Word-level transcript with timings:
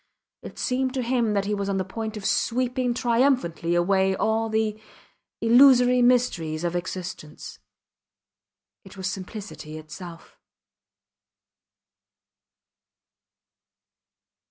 It 0.41 0.57
seemed 0.57 0.95
to 0.95 1.03
him 1.03 1.35
he 1.43 1.53
was 1.53 1.69
on 1.69 1.77
the 1.77 1.83
point 1.85 2.17
of 2.17 2.25
sweeping 2.25 2.95
triumphantly 2.95 3.75
away 3.75 4.15
all 4.15 4.49
the 4.49 4.81
illusory 5.41 6.01
mysteries 6.01 6.63
of 6.63 6.75
existence. 6.75 7.59
It 8.83 8.97
was 8.97 9.05
simplicity 9.07 9.77
itself. 9.77 10.39